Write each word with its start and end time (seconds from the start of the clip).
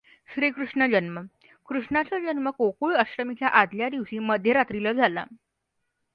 श्रीकृष्ण 0.29 0.87
जन्म, 0.91 1.19
कृष्णाचा 1.67 2.19
जन्म 2.19 2.49
गोकुळ 2.49 2.95
अष्टमीच्या 2.95 3.47
आधल्या 3.47 3.89
दिवशी 3.89 4.19
मध्यरात्रीला 4.19 4.93
झाला. 4.93 5.25